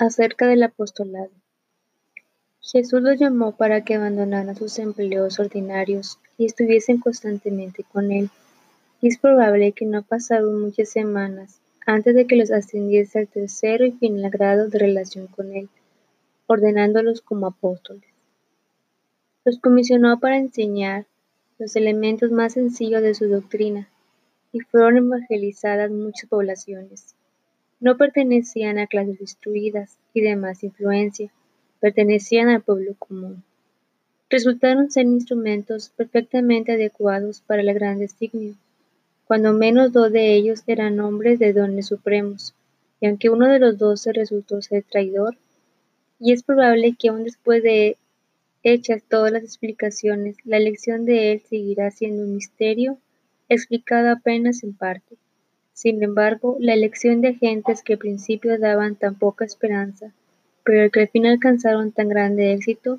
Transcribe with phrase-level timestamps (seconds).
[0.00, 1.32] Acerca del apostolado.
[2.60, 8.30] Jesús los llamó para que abandonaran sus empleos ordinarios y estuviesen constantemente con Él.
[9.00, 13.84] Y es probable que no pasaron muchas semanas antes de que los ascendiese al tercero
[13.86, 15.68] y final grado de relación con Él,
[16.46, 18.08] ordenándolos como apóstoles.
[19.44, 21.06] Los comisionó para enseñar
[21.58, 23.88] los elementos más sencillos de su doctrina,
[24.52, 27.16] y fueron evangelizadas muchas poblaciones.
[27.80, 31.30] No pertenecían a clases instruidas y de más influencia,
[31.80, 33.44] pertenecían al pueblo común.
[34.28, 38.56] Resultaron ser instrumentos perfectamente adecuados para el gran designio,
[39.26, 42.52] cuando menos dos de ellos eran hombres de dones supremos,
[43.00, 45.36] y aunque uno de los doce resultó ser traidor,
[46.18, 47.96] y es probable que aún después de
[48.64, 52.98] hechas todas las explicaciones, la elección de él seguirá siendo un misterio
[53.48, 55.16] explicado apenas en parte.
[55.78, 60.12] Sin embargo, la elección de agentes que al principio daban tan poca esperanza,
[60.64, 62.98] pero que al fin alcanzaron tan grande éxito,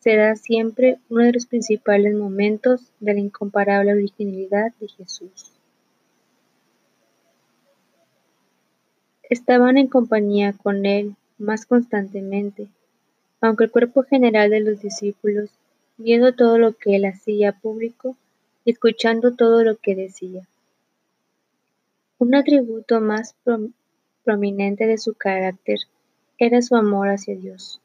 [0.00, 5.54] será siempre uno de los principales momentos de la incomparable originalidad de Jesús.
[9.30, 12.68] Estaban en compañía con él más constantemente,
[13.40, 15.48] aunque el cuerpo general de los discípulos,
[15.96, 18.16] viendo todo lo que él hacía público
[18.66, 20.46] y escuchando todo lo que decía,
[22.18, 23.36] un atributo más
[24.24, 25.78] prominente de su carácter
[26.36, 27.80] era su amor hacia Dios.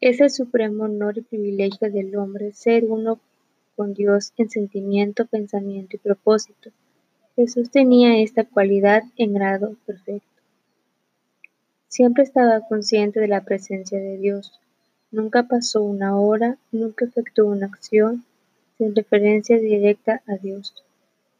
[0.00, 3.18] Es el supremo honor y privilegio del hombre ser uno
[3.74, 6.70] con Dios en sentimiento, pensamiento y propósito.
[7.34, 10.28] Jesús tenía esta cualidad en grado perfecto.
[11.88, 14.52] Siempre estaba consciente de la presencia de Dios.
[15.10, 18.24] Nunca pasó una hora, nunca efectuó una acción
[18.78, 20.74] sin referencia directa a Dios.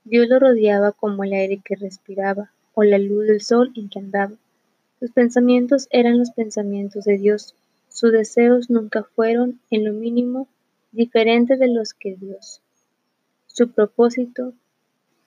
[0.05, 4.01] Dios lo rodeaba como el aire que respiraba, o la luz del sol en que
[4.01, 4.35] andaba.
[4.99, 7.55] Sus pensamientos eran los pensamientos de Dios.
[7.89, 10.49] Sus deseos nunca fueron, en lo mínimo,
[10.91, 12.61] diferentes de los que Dios.
[13.47, 14.55] Su propósito,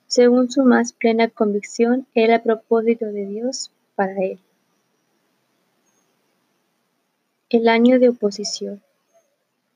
[0.08, 4.40] según su más plena convicción, era el propósito de Dios para él.
[7.50, 8.82] El año de oposición.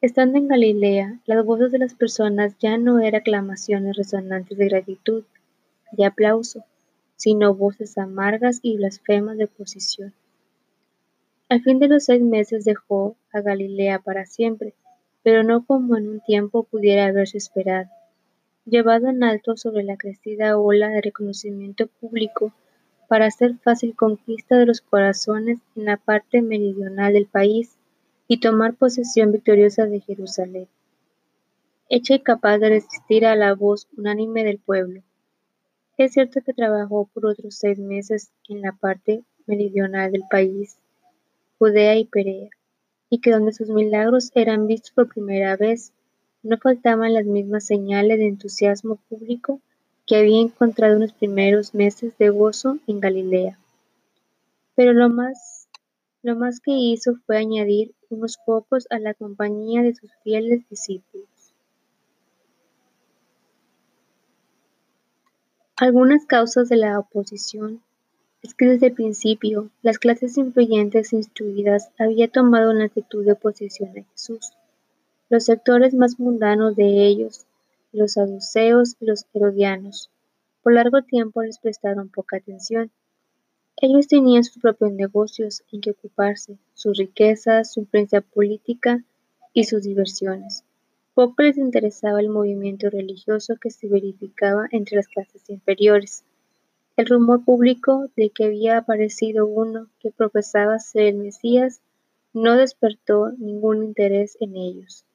[0.02, 5.26] Estando en Galilea, las voces de las personas ya no eran aclamaciones resonantes de gratitud,
[5.92, 6.64] de aplauso,
[7.18, 10.14] sino voces amargas y blasfemas de oposición.
[11.50, 14.74] Al fin de los seis meses dejó a Galilea para siempre,
[15.22, 17.90] pero no como en un tiempo pudiera haberse esperado.
[18.64, 22.54] Llevado en alto sobre la crecida ola de reconocimiento público
[23.10, 27.79] para hacer fácil conquista de los corazones en la parte meridional del país,
[28.32, 30.68] y tomar posesión victoriosa de Jerusalén,
[31.90, 35.02] hecha y capaz de resistir a la voz unánime del pueblo.
[35.98, 40.78] Es cierto que trabajó por otros seis meses en la parte meridional del país,
[41.58, 42.50] Judea y Perea,
[43.10, 45.92] y que donde sus milagros eran vistos por primera vez,
[46.44, 49.60] no faltaban las mismas señales de entusiasmo público
[50.06, 53.58] que había encontrado en los primeros meses de gozo en Galilea.
[54.76, 55.59] Pero lo más
[56.22, 61.30] lo más que hizo fue añadir unos pocos a la compañía de sus fieles discípulos.
[65.78, 67.82] Algunas causas de la oposición
[68.42, 73.34] es que desde el principio las clases influyentes e instruidas habían tomado una actitud de
[73.34, 74.52] oposición a Jesús.
[75.30, 77.46] Los sectores más mundanos de ellos,
[77.94, 80.10] los saduceos y los herodianos,
[80.64, 82.92] por largo tiempo les prestaron poca atención
[83.82, 89.04] ellos tenían sus propios negocios en que ocuparse, sus riquezas, su influencia política
[89.54, 90.66] y sus diversiones.
[91.14, 96.26] Poco les interesaba el movimiento religioso que se verificaba entre las clases inferiores.
[96.98, 101.82] El rumor público de que había aparecido uno que profesaba ser el Mesías
[102.34, 105.06] no despertó ningún interés en ellos.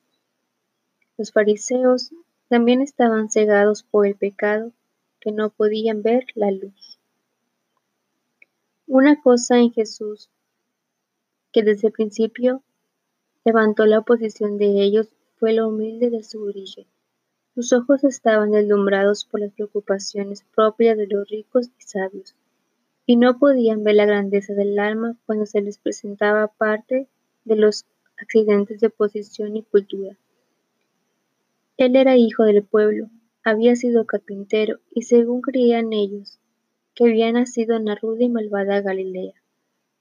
[1.19, 2.13] Los fariseos
[2.49, 4.73] también estaban cegados por el pecado,
[5.21, 6.99] que no podían ver la luz.
[8.87, 10.29] Una cosa en Jesús
[11.53, 12.63] que desde el principio
[13.43, 15.09] levantó la oposición de ellos
[15.39, 16.85] fue lo humilde de su origen.
[17.55, 22.35] Sus ojos estaban deslumbrados por las preocupaciones propias de los ricos y sabios,
[23.07, 27.09] y no podían ver la grandeza del alma cuando se les presentaba parte
[27.45, 27.87] de los
[28.19, 30.15] accidentes de posición y cultura.
[31.79, 33.09] Él era hijo del pueblo,
[33.45, 36.39] había sido carpintero, y según creían ellos,
[36.95, 39.35] que había nacido en la ruda y malvada Galilea.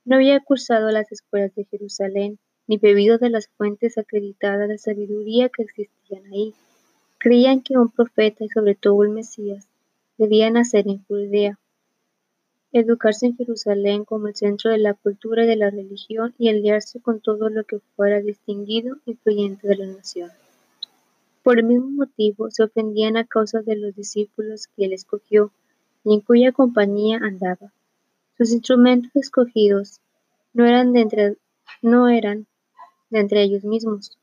[0.06, 5.50] No había cursado las escuelas de Jerusalén, ni bebido de las fuentes acreditadas de sabiduría
[5.50, 6.54] que existían ahí.
[7.18, 9.68] Creían que un profeta y sobre todo el Mesías
[10.18, 11.60] debía nacer en Judea.
[12.72, 17.00] educarse en Jerusalén como el centro de la cultura y de la religión y aliarse
[17.00, 20.32] con todo lo que fuera distinguido y influyente de la nación.
[21.44, 25.52] Por el mismo motivo se ofendían a causa de los discípulos que él escogió
[26.04, 27.72] y en cuya compañía andaba.
[28.38, 30.00] Sus instrumentos escogidos
[30.54, 31.38] no eran de entre,
[31.82, 32.48] no eran
[33.10, 34.18] de entre ellos mismos,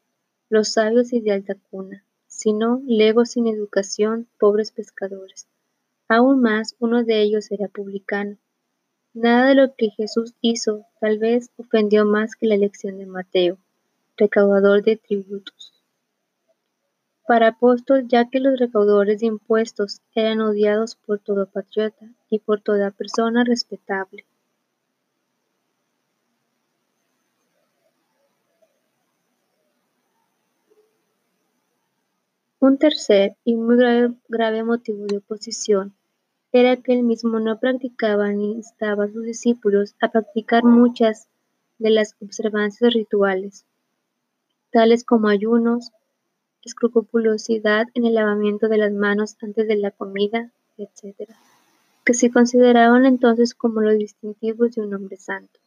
[0.49, 5.47] los sabios y de alta cuna, sino legos sin educación, pobres pescadores.
[6.09, 8.37] Aún más, uno de ellos era publicano.
[9.15, 13.59] Nada de lo que Jesús hizo tal vez ofendió más que la elección de Mateo,
[14.17, 15.80] recaudador de tributos.
[17.31, 22.61] Para apóstol, ya que los recaudadores de impuestos eran odiados por todo patriota y por
[22.61, 24.27] toda persona respetable.
[32.59, 33.77] Un tercer y muy
[34.29, 35.95] grave, motivo de oposición
[36.51, 41.29] era que él mismo no practicaba ni instaba a sus discípulos a practicar muchas
[41.79, 43.67] de las observancias rituales,
[44.73, 45.93] tales como ayunos,
[46.65, 51.31] escrupulosidad en el lavamiento de las manos antes de la comida, etc.,
[52.05, 55.61] que se consideraban entonces como los distintivos de un hombre santo.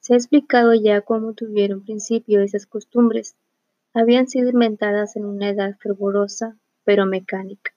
[0.00, 3.36] Se ha explicado ya cómo tuvieron principio esas costumbres,
[3.94, 7.72] habían sido inventadas en una edad fervorosa, pero mecánica,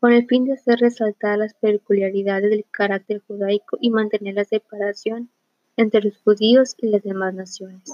[0.00, 5.30] con el fin de hacer resaltar las peculiaridades del carácter judaico y mantener la separación
[5.76, 7.90] entre los judíos y las demás naciones.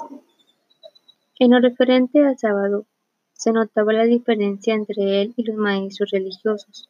[1.39, 2.87] En lo referente al sábado,
[3.33, 6.89] se notaba la diferencia entre él y los maestros religiosos.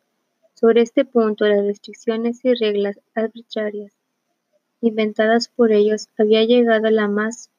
[0.55, 3.93] Sobre este punto, las restricciones y reglas arbitrarias
[4.81, 7.51] inventadas por ellos había llegado a la más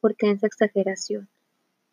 [0.00, 1.28] potencia exageración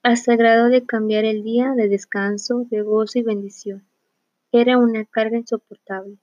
[0.03, 3.87] hasta grado de cambiar el día de descanso, de gozo y bendición.
[4.51, 6.17] Era una carga insoportable.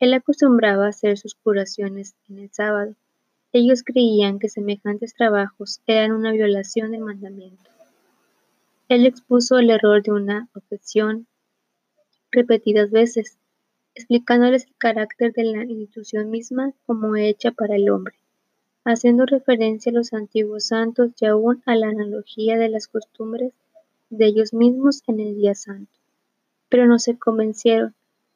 [0.00, 2.94] Él acostumbraba a hacer sus curaciones en el sábado.
[3.52, 7.70] Ellos creían que semejantes trabajos eran una violación del mandamiento.
[8.88, 11.26] Él expuso el error de una objeción
[12.30, 13.38] repetidas veces,
[13.94, 18.16] explicándoles el carácter de la institución misma como hecha para el hombre
[18.84, 23.52] haciendo referencia a los antiguos santos y aún a la analogía de las costumbres
[24.10, 25.92] de ellos mismos en el día santo.
[26.68, 27.94] Pero no se convencieron,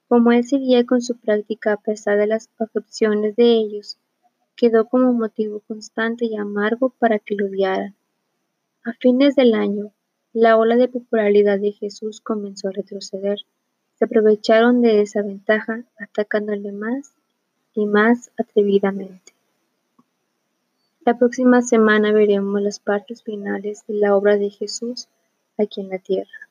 [0.09, 3.99] como él seguía con su práctica a pesar de las objeciones de ellos,
[4.57, 7.95] quedó como motivo constante y amargo para que lo odiaran.
[8.85, 9.93] A fines del año,
[10.33, 13.39] la ola de popularidad de Jesús comenzó a retroceder.
[13.99, 17.13] Se aprovecharon de esa ventaja, atacándole más
[17.75, 19.33] y más atrevidamente.
[21.05, 25.09] La próxima semana veremos las partes finales de la obra de Jesús
[25.57, 26.46] aquí en la tierra.